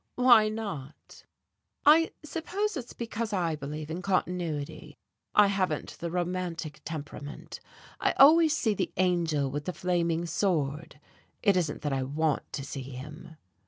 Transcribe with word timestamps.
"Why 0.15 0.49
not?" 0.49 1.25
"I 1.85 2.09
suppose 2.25 2.75
it's 2.75 2.91
because 2.91 3.33
I 3.33 3.55
believe 3.55 3.91
in 3.91 4.01
continuity, 4.01 4.97
I 5.35 5.45
haven't 5.45 5.99
the 5.99 6.09
romantic 6.09 6.81
temperament, 6.83 7.59
I 7.99 8.13
always 8.13 8.57
see 8.57 8.73
the 8.73 8.91
angel 8.97 9.51
with 9.51 9.65
the 9.65 9.73
flaming 9.73 10.25
sword. 10.25 10.99
It 11.43 11.55
isn't 11.55 11.83
that 11.83 11.93
I 11.93 12.01
want 12.01 12.51
to 12.51 12.65
see 12.65 12.81
him." 12.81 13.35